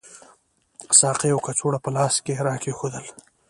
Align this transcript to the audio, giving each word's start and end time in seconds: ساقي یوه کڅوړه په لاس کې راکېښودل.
ساقي 0.99 1.25
یوه 1.31 1.43
کڅوړه 1.45 1.79
په 1.83 1.89
لاس 1.95 2.15
کې 2.25 2.41
راکېښودل. 2.47 3.05